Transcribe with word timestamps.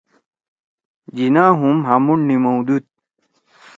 جناح 1.15 1.51
ہُم 1.61 1.77
ہامُو 1.87 2.13
نیِمؤدُود 2.27 2.83